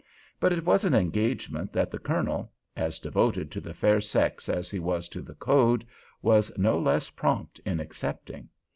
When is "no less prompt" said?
6.57-7.59